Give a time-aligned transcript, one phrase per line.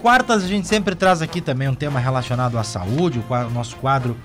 [0.00, 4.16] quartas a gente sempre traz aqui também um tema relacionado à saúde, o nosso quadro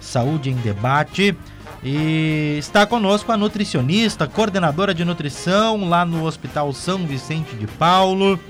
[0.00, 1.36] Saúde em Debate.
[1.82, 8.40] E está conosco a nutricionista, coordenadora de nutrição lá no Hospital São Vicente de Paulo,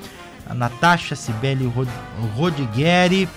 [0.48, 1.70] a Natasha Sibeli
[2.34, 3.29] Rodigueri,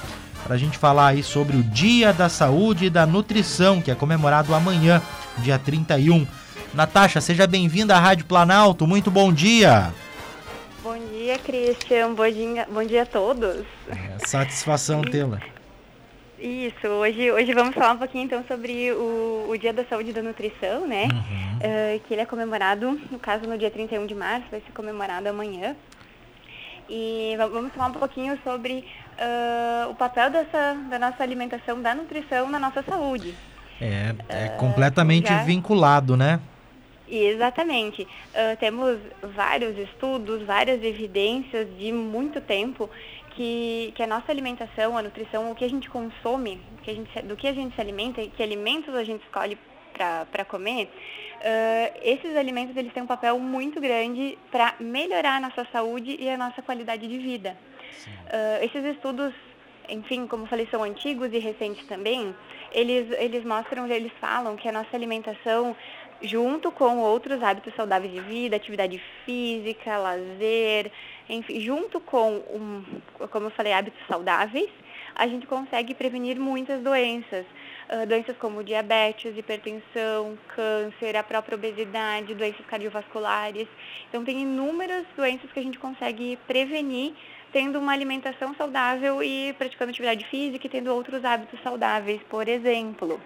[0.44, 3.96] para a gente falar aí sobre o Dia da Saúde e da Nutrição, que é
[3.96, 5.02] comemorado amanhã,
[5.40, 6.26] dia 31.
[6.74, 9.92] Natasha, seja bem-vinda à Rádio Planalto, muito bom dia!
[11.30, 13.64] Bom dia, Christian, bom dia, bom dia a todos!
[13.88, 15.40] É, satisfação tê-la.
[16.40, 20.14] Isso, hoje, hoje vamos falar um pouquinho então sobre o, o Dia da Saúde e
[20.14, 21.04] da Nutrição, né?
[21.04, 21.58] Uhum.
[21.58, 25.30] Uh, que ele é comemorado, no caso, no dia 31 de março, vai ser comemorado
[25.30, 25.76] amanhã.
[26.90, 28.84] E vamos falar um pouquinho sobre
[29.20, 33.36] uh, o papel dessa, da nossa alimentação, da nutrição na nossa saúde.
[33.80, 35.44] É, é uh, completamente já...
[35.44, 36.40] vinculado, né?
[37.10, 38.04] Exatamente.
[38.04, 42.90] Uh, temos vários estudos, várias evidências de muito tempo
[43.32, 47.22] que, que a nossa alimentação, a nutrição, o que a gente consome, que a gente,
[47.24, 49.58] do que a gente se alimenta, que alimentos a gente escolhe
[50.32, 55.68] para comer, uh, esses alimentos eles têm um papel muito grande para melhorar a nossa
[55.72, 57.58] saúde e a nossa qualidade de vida.
[58.08, 59.34] Uh, esses estudos,
[59.90, 62.34] enfim, como eu falei, são antigos e recentes também.
[62.72, 65.76] Eles, eles mostram, eles falam que a nossa alimentação
[66.22, 70.92] junto com outros hábitos saudáveis de vida, atividade física, lazer,
[71.30, 72.84] enfim, junto com, um,
[73.30, 74.70] como eu falei, hábitos saudáveis,
[75.16, 77.46] a gente consegue prevenir muitas doenças.
[77.92, 83.68] Uh, doenças como diabetes, hipertensão, câncer, a própria obesidade, doenças cardiovasculares.
[84.08, 87.14] Então, tem inúmeras doenças que a gente consegue prevenir
[87.52, 93.20] tendo uma alimentação saudável e praticando atividade física e tendo outros hábitos saudáveis, por exemplo.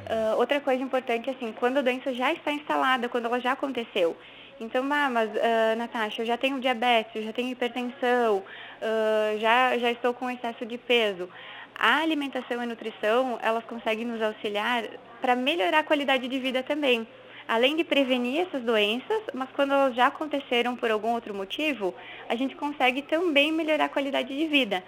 [0.00, 4.16] Uh, outra coisa importante, assim, quando a doença já está instalada, quando ela já aconteceu.
[4.60, 9.76] Então, ah, mas, uh, Natasha, eu já tenho diabetes, eu já tenho hipertensão, uh, já,
[9.78, 11.28] já estou com excesso de peso.
[11.74, 14.84] A alimentação e a nutrição, elas conseguem nos auxiliar
[15.20, 17.06] para melhorar a qualidade de vida também.
[17.48, 21.94] Além de prevenir essas doenças, mas quando elas já aconteceram por algum outro motivo,
[22.28, 24.82] a gente consegue também melhorar a qualidade de vida.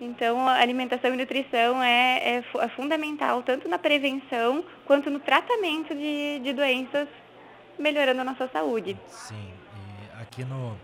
[0.00, 5.94] Então, a alimentação e nutrição é, é, é fundamental tanto na prevenção quanto no tratamento
[5.94, 7.06] de, de doenças,
[7.78, 8.96] melhorando a nossa saúde.
[9.08, 10.76] Sim, e aqui no,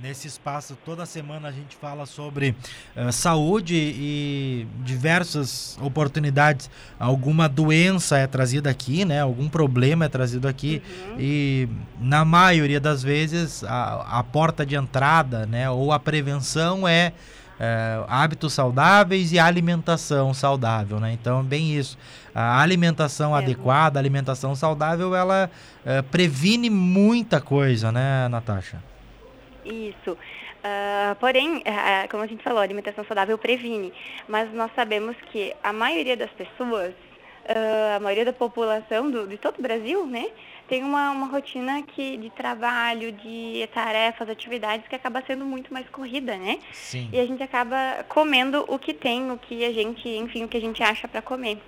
[0.00, 2.54] Nesse espaço, toda semana a gente fala sobre
[2.96, 6.70] uh, saúde e diversas oportunidades.
[7.00, 9.20] Alguma doença é trazida aqui, né?
[9.20, 10.80] Algum problema é trazido aqui.
[11.08, 11.16] Uhum.
[11.18, 11.68] E
[11.98, 15.68] na maioria das vezes a, a porta de entrada, né?
[15.68, 17.12] Ou a prevenção é
[17.58, 21.12] é, hábitos saudáveis e alimentação saudável, né?
[21.12, 21.98] Então, bem isso.
[22.34, 23.40] A alimentação é.
[23.40, 25.50] adequada, a alimentação saudável, ela
[25.84, 28.82] é, previne muita coisa, né, Natasha?
[29.64, 30.16] Isso.
[30.58, 33.92] Uh, porém, uh, como a gente falou, a alimentação saudável previne,
[34.26, 39.38] mas nós sabemos que a maioria das pessoas, uh, a maioria da população do, de
[39.38, 40.26] todo o Brasil, né,
[40.68, 45.88] tem uma, uma rotina que, de trabalho, de tarefas, atividades que acaba sendo muito mais
[45.88, 46.58] corrida, né?
[46.72, 47.08] Sim.
[47.12, 50.58] E a gente acaba comendo o que tem, o que a gente, enfim, o que
[50.58, 51.58] a gente acha para comer.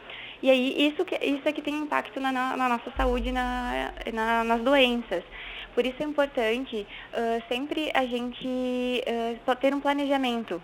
[0.43, 4.44] E aí isso, que, isso é que tem impacto na, na nossa saúde, na, na,
[4.44, 5.25] nas doenças.
[5.75, 10.61] Por isso é importante uh, sempre a gente uh, ter um planejamento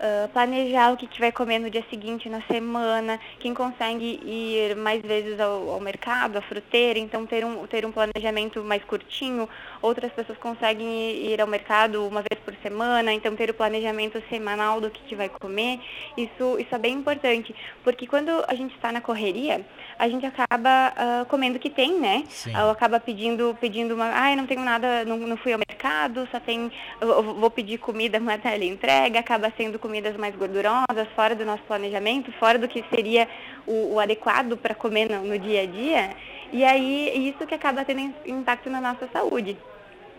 [0.00, 4.74] uh, planejar o que, que vai comer no dia seguinte, na semana, quem consegue ir
[4.76, 9.48] mais vezes ao, ao mercado, à fruteira, então ter um, ter um planejamento mais curtinho.
[9.82, 10.88] Outras pessoas conseguem
[11.26, 15.14] ir ao mercado uma vez por semana, então ter o planejamento semanal do que, que
[15.14, 15.80] vai comer.
[16.16, 19.64] Isso, isso é bem importante, porque quando a gente está na correria,
[19.98, 22.24] a gente acaba uh, comendo o que tem, né?
[22.28, 22.56] Sim.
[22.56, 26.26] Ou acaba pedindo, pedindo uma, ai, ah, não tenho nada, não, não fui ao mercado,
[26.30, 31.34] só tem, vou pedir comida, mas ele entrega, acaba sendo comida comidas mais gordurosas, fora
[31.34, 33.28] do nosso planejamento, fora do que seria
[33.66, 36.10] o, o adequado para comer no, no, dia a dia.
[36.52, 39.56] E aí, isso que acaba tendo impacto na nossa saúde.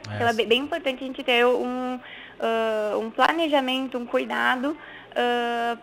[0.09, 0.15] É.
[0.15, 5.79] Então, é bem, importante a gente ter um, uh, um planejamento, um cuidado uh,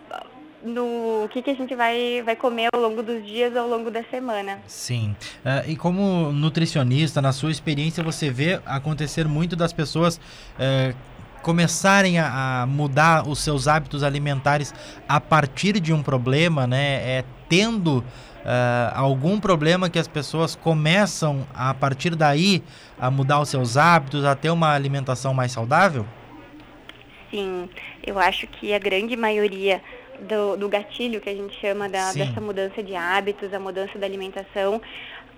[0.62, 4.02] no que, que a gente vai, vai comer ao longo dos dias, ao longo da
[4.04, 4.58] semana.
[4.66, 5.16] Sim.
[5.42, 10.94] Uh, e como nutricionista, na sua experiência, você vê acontecer muito das pessoas uh,
[11.42, 14.74] começarem a, a, mudar os seus hábitos alimentares
[15.08, 17.18] a partir de um problema, né?
[17.18, 18.04] É tendo uh,
[18.94, 22.62] algum problema que as pessoas começam a partir daí
[22.98, 26.04] a mudar os seus hábitos, a ter uma alimentação mais saudável?
[27.30, 27.68] Sim,
[28.06, 29.82] eu acho que a grande maioria
[30.20, 34.06] do, do gatilho que a gente chama da, dessa mudança de hábitos, a mudança da
[34.06, 34.80] alimentação,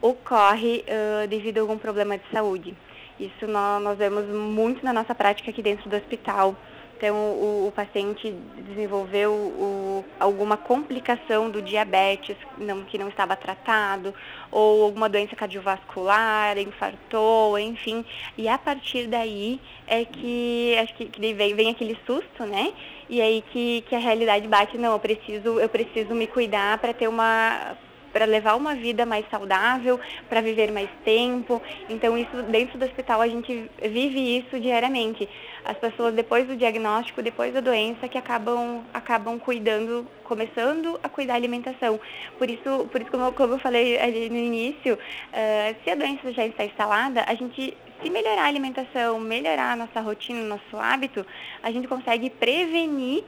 [0.01, 2.75] ocorre uh, devido a algum problema de saúde.
[3.21, 6.57] Isso nós, nós vemos muito na nossa prática aqui dentro do hospital.
[6.97, 14.15] Então, o, o paciente desenvolveu o, alguma complicação do diabetes não, que não estava tratado,
[14.51, 18.05] ou alguma doença cardiovascular, infartou, enfim.
[18.37, 22.73] E a partir daí é que acho que, que vem, vem aquele susto, né?
[23.09, 26.93] E aí que, que a realidade bate, não, eu preciso, eu preciso me cuidar para
[26.93, 27.77] ter uma
[28.13, 29.99] para levar uma vida mais saudável,
[30.29, 31.63] para viver mais tempo.
[31.89, 35.29] Então isso dentro do hospital a gente vive isso diariamente.
[35.65, 41.31] As pessoas depois do diagnóstico, depois da doença, que acabam acabam cuidando, começando a cuidar
[41.31, 42.01] da alimentação.
[42.39, 46.33] Por isso, por isso como, como eu falei ali no início, uh, se a doença
[46.33, 51.25] já está instalada, a gente se melhorar a alimentação, melhorar a nossa rotina, nosso hábito,
[51.63, 53.23] a gente consegue prevenir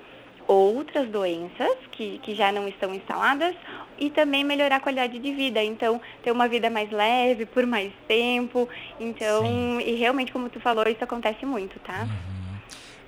[0.49, 3.55] outras doenças que, que já não estão instaladas
[4.03, 5.63] e também melhorar a qualidade de vida.
[5.63, 8.69] Então, ter uma vida mais leve por mais tempo.
[8.99, 9.81] Então, Sim.
[9.81, 12.03] e realmente, como tu falou, isso acontece muito, tá?
[12.03, 12.59] Uhum.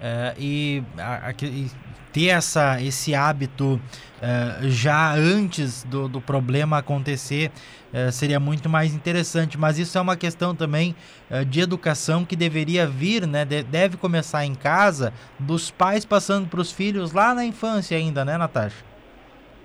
[0.01, 1.69] É, e, a, a, e,
[2.13, 7.51] ter essa, esse hábito uh, já antes do, do problema acontecer
[7.93, 9.59] uh, seria muito mais interessante.
[9.59, 10.95] Mas isso é uma questão também
[11.29, 13.45] uh, de educação que deveria vir, né?
[13.45, 18.25] De, deve começar em casa, dos pais passando para os filhos lá na infância ainda,
[18.25, 18.94] né, Natasha?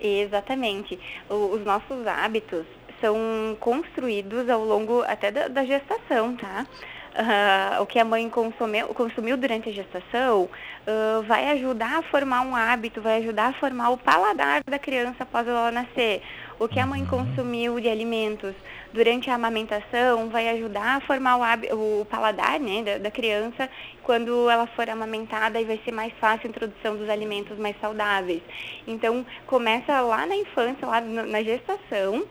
[0.00, 0.98] Exatamente.
[1.28, 2.64] O, os nossos hábitos
[3.00, 3.16] são
[3.58, 6.66] construídos ao longo até da, da gestação, tá?
[7.10, 12.42] Uh, o que a mãe consumiu, consumiu durante a gestação uh, vai ajudar a formar
[12.42, 16.22] um hábito, vai ajudar a formar o paladar da criança após ela nascer.
[16.58, 17.08] O que a mãe uhum.
[17.08, 18.54] consumiu de alimentos
[18.92, 23.68] durante a amamentação vai ajudar a formar o, o paladar né, da, da, criança
[24.02, 28.42] quando ela for amamentada e vai ser mais fácil a introdução dos alimentos mais saudáveis.
[28.86, 32.24] Então, começa lá na infância, lá na gestação,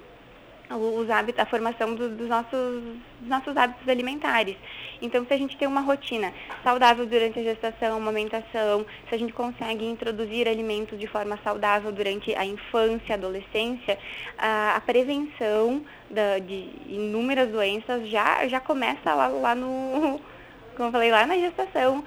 [0.76, 2.84] os hábitos, a formação do, dos, nossos,
[3.20, 4.56] dos nossos hábitos alimentares.
[5.02, 6.32] Então, se a gente tem uma rotina
[6.64, 12.36] saudável durante a gestação, amamentação, se a gente consegue introduzir alimentos de forma saudável durante
[12.36, 13.98] a infância, a adolescência,
[14.38, 20.20] a, a prevenção da, de inúmeras doenças já, já começa lá, lá no,
[20.76, 22.04] como eu falei, lá na gestação,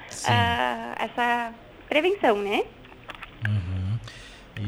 [0.98, 1.52] essa
[1.88, 2.62] prevenção, né?
[3.48, 3.98] Uhum.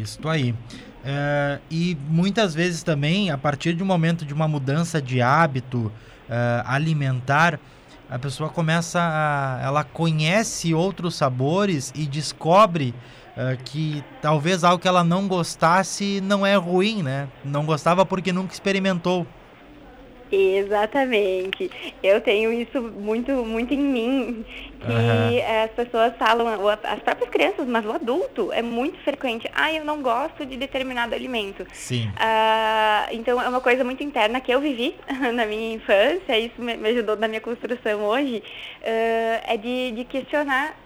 [0.00, 0.54] Isso aí.
[1.04, 5.92] Uh, e muitas vezes também, a partir de um momento de uma mudança de hábito
[6.30, 7.60] uh, alimentar,
[8.08, 9.60] a pessoa começa a.
[9.62, 12.94] ela conhece outros sabores e descobre
[13.36, 17.28] uh, que talvez algo que ela não gostasse não é ruim, né?
[17.44, 19.26] Não gostava porque nunca experimentou.
[20.34, 21.70] Exatamente.
[22.02, 24.44] Eu tenho isso muito, muito em mim.
[24.80, 25.64] Que uhum.
[25.64, 29.50] as pessoas falam, as próprias crianças, mas o adulto, é muito frequente.
[29.54, 31.66] Ah, eu não gosto de determinado alimento.
[31.72, 32.08] Sim.
[32.08, 34.94] Uh, então é uma coisa muito interna que eu vivi
[35.32, 38.42] na minha infância, isso me ajudou na minha construção hoje,
[38.82, 40.76] uh, é de, de questionar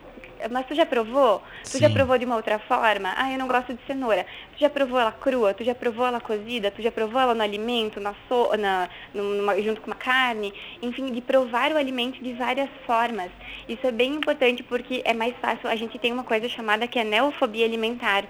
[0.51, 1.43] mas tu já provou?
[1.63, 1.81] Tu Sim.
[1.81, 3.13] já provou de uma outra forma?
[3.17, 4.25] Ah, eu não gosto de cenoura.
[4.55, 5.55] Tu já provou ela crua?
[5.55, 6.71] Tu já provou ela cozida?
[6.71, 10.53] Tu já provou ela no alimento, na so, na, numa, junto com uma carne?
[10.83, 13.31] Enfim, de provar o alimento de várias formas.
[13.69, 15.69] Isso é bem importante porque é mais fácil.
[15.69, 18.25] A gente tem uma coisa chamada que é neofobia alimentar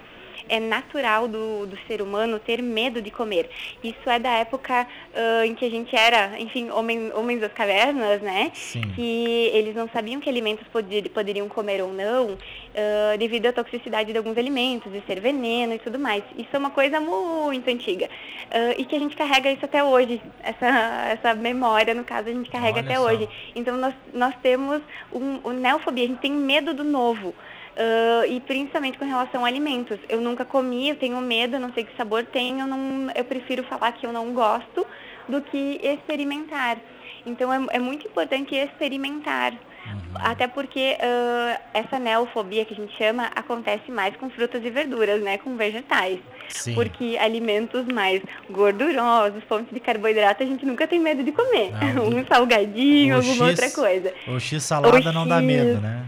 [0.47, 3.49] é natural do, do ser humano ter medo de comer.
[3.83, 8.21] Isso é da época uh, em que a gente era, enfim, homem, homens das cavernas,
[8.21, 8.51] né?
[8.53, 8.81] Sim.
[8.95, 14.11] Que eles não sabiam que alimentos poder, poderiam comer ou não, uh, devido à toxicidade
[14.11, 16.23] de alguns alimentos, de ser veneno e tudo mais.
[16.37, 18.05] Isso é uma coisa muito antiga.
[18.05, 20.21] Uh, e que a gente carrega isso até hoje.
[20.43, 20.67] Essa,
[21.11, 23.05] essa memória, no caso, a gente carrega Olha até só.
[23.05, 23.29] hoje.
[23.55, 27.33] Então nós, nós temos um, um neofobia, a gente tem medo do novo.
[27.79, 29.97] Uh, e principalmente com relação a alimentos.
[30.09, 33.63] Eu nunca comi, eu tenho medo, não sei que sabor tem, eu, não, eu prefiro
[33.63, 34.85] falar que eu não gosto
[35.29, 36.77] do que experimentar.
[37.25, 39.53] Então é, é muito importante experimentar.
[39.53, 39.99] Uhum.
[40.15, 45.21] Até porque uh, essa neofobia que a gente chama acontece mais com frutas e verduras,
[45.21, 45.37] né?
[45.37, 46.19] Com vegetais.
[46.49, 46.73] Sim.
[46.73, 51.71] Porque alimentos mais gordurosos, fontes de carboidrato, a gente nunca tem medo de comer.
[51.95, 54.13] Não, um salgadinho, alguma X, outra coisa.
[54.27, 56.05] O X salada o não X, dá medo, né?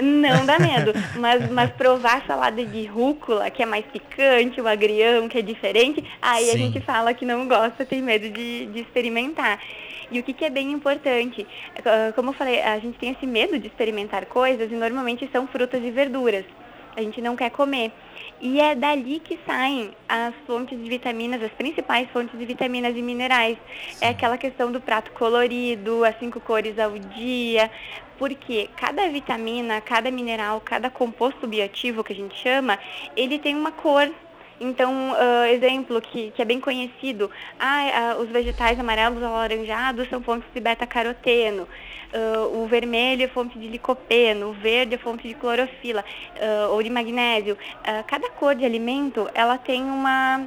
[0.00, 5.28] Não dá medo, mas, mas provar salada de rúcula, que é mais picante, o agrião,
[5.28, 6.50] que é diferente, aí Sim.
[6.52, 9.60] a gente fala que não gosta, tem medo de, de experimentar.
[10.10, 11.46] E o que, que é bem importante,
[12.14, 15.82] como eu falei, a gente tem esse medo de experimentar coisas e normalmente são frutas
[15.82, 16.44] e verduras.
[16.96, 17.90] A gente não quer comer.
[18.46, 23.00] E é dali que saem as fontes de vitaminas, as principais fontes de vitaminas e
[23.00, 23.56] minerais.
[24.02, 27.70] É aquela questão do prato colorido, as cinco cores ao dia,
[28.18, 32.78] porque cada vitamina, cada mineral, cada composto bioativo que a gente chama,
[33.16, 34.12] ele tem uma cor
[34.60, 40.22] Então, uh, exemplo que, que é bem conhecido, ah, uh, os vegetais amarelos alaranjados são
[40.22, 45.34] fontes de beta-caroteno, uh, o vermelho é fonte de licopeno, o verde é fonte de
[45.34, 46.04] clorofila
[46.70, 47.56] ou de magnésio.
[48.06, 50.46] cada cor de alimento, ela tem uma,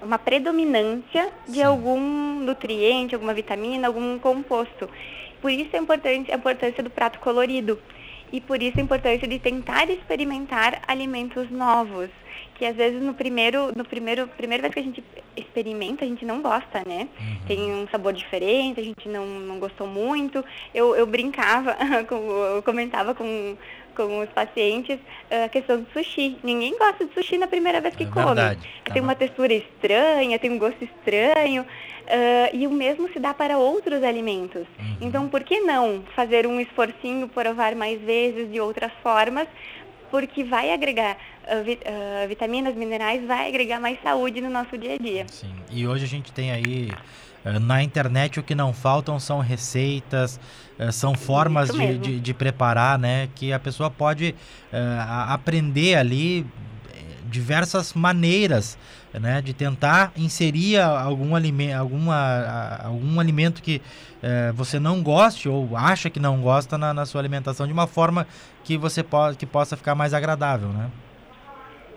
[0.00, 1.62] uma predominância de Sim.
[1.62, 4.88] algum nutriente, alguma vitamina, algum composto.
[5.40, 7.78] Por isso é importante a importância do prato colorido
[8.32, 12.08] e por isso a importância de tentar experimentar alimentos novos,
[12.54, 15.04] que às vezes no primeiro, no primeiro, primeira vez que a gente
[15.36, 17.08] experimenta, a gente não gosta, né?
[17.20, 17.36] Uhum.
[17.46, 20.44] Tem um sabor diferente, a gente não, não gostou muito.
[20.74, 21.76] Eu, eu brincava,
[22.56, 23.56] eu comentava com,
[23.92, 24.98] com os pacientes
[25.44, 26.36] a questão do sushi.
[26.42, 28.26] Ninguém gosta de sushi na primeira vez que é come.
[28.26, 28.68] Verdade.
[28.92, 31.64] Tem uma textura estranha, tem um gosto estranho.
[32.02, 34.66] Uh, e o mesmo se dá para outros alimentos.
[34.78, 34.96] Uhum.
[35.00, 39.46] Então, por que não fazer um esforcinho, provar mais vezes de outras formas,
[40.12, 44.96] porque vai agregar uh, vi, uh, vitaminas, minerais, vai agregar mais saúde no nosso dia
[44.96, 45.24] a dia.
[45.26, 45.54] Sim.
[45.70, 46.92] E hoje a gente tem aí
[47.62, 50.38] na internet o que não faltam são receitas,
[50.92, 53.30] são formas de, de, de, preparar, né?
[53.34, 54.32] Que a pessoa pode
[55.28, 56.46] aprender ali
[57.32, 58.78] diversas maneiras
[59.12, 63.82] né, de tentar inserir algum alimento, alguma, algum alimento que
[64.22, 67.86] é, você não goste ou acha que não gosta na, na, sua alimentação de uma
[67.86, 68.26] forma
[68.62, 70.90] que você po que possa ficar mais agradável, né?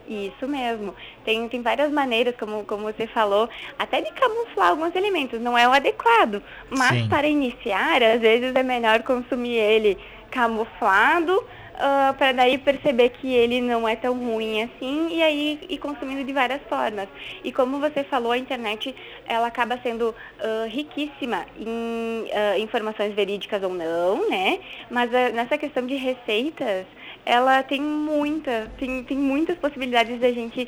[0.08, 0.94] Isso mesmo.
[1.24, 5.42] Tem, tem várias maneiras, como, como você falou, até de camuflar alguns alimentos.
[5.42, 6.44] Não é o adequado.
[6.70, 7.10] Mas Sim.
[7.10, 9.98] para iniciar, às vezes é melhor consumir ele
[10.30, 11.44] camuflado
[11.76, 15.78] uh, ah, para daí perceber que ele não é tão ruim assim e aí ir
[15.78, 17.08] consumindo de várias formas.
[17.44, 18.96] E como você falou, a internet
[19.28, 24.60] ela acaba sendo uh, riquíssima em uh, informações verídicas ou não, né?
[24.90, 26.86] Mas nessa questão de receitas,
[27.26, 30.68] ela tem muita, tem, tem muitas possibilidades da gente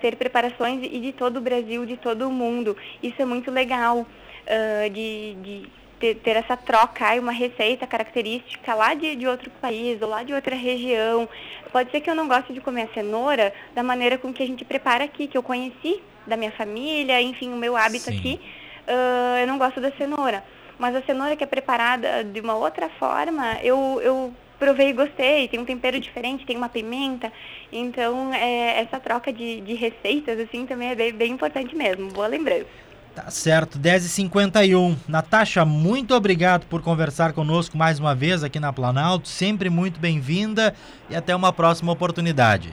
[0.00, 2.76] ter preparações e de todo o Brasil, de todo o mundo.
[3.02, 4.06] Isso é muito legal.
[4.92, 10.08] de, de ter, ter essa troca, uma receita característica lá de, de outro país ou
[10.08, 11.28] lá de outra região.
[11.70, 14.46] Pode ser que eu não goste de comer a cenoura da maneira com que a
[14.46, 18.18] gente prepara aqui, que eu conheci da minha família, enfim, o meu hábito Sim.
[18.18, 18.40] aqui.
[18.88, 20.42] Uh, eu não gosto da cenoura.
[20.76, 25.46] Mas a cenoura que é preparada de uma outra forma, eu, eu provei e gostei,
[25.46, 27.32] tem um tempero diferente, tem uma pimenta.
[27.72, 32.08] Então, é, essa troca de, de receitas, assim, também é bem, bem importante mesmo.
[32.10, 32.91] Boa lembrança.
[33.14, 34.96] Tá certo, 10h51.
[35.06, 39.28] Natasha, muito obrigado por conversar conosco mais uma vez aqui na Planalto.
[39.28, 40.74] Sempre muito bem-vinda
[41.10, 42.72] e até uma próxima oportunidade.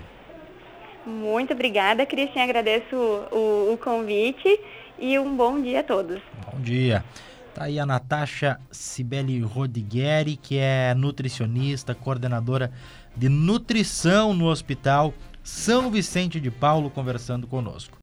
[1.06, 2.44] Muito obrigada, Cristian.
[2.44, 4.60] Agradeço o, o, convite
[4.98, 6.22] e um bom dia a todos.
[6.50, 7.04] Bom dia.
[7.54, 12.72] Tá aí a Natasha Sibeli Rodigueri, que é nutricionista, coordenadora
[13.14, 17.98] de nutrição no Hospital São Vicente de Paulo, conversando conosco.